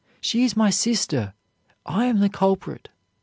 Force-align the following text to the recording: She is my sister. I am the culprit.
She 0.19 0.43
is 0.43 0.57
my 0.57 0.71
sister. 0.71 1.35
I 1.85 2.05
am 2.05 2.21
the 2.21 2.29
culprit. 2.29 2.89